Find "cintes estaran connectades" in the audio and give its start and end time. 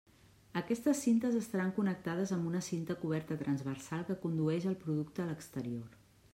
1.07-2.33